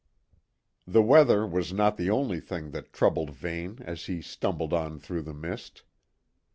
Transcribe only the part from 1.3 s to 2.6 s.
was not the only